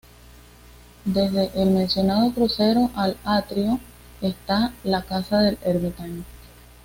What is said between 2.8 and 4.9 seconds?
al atrio, está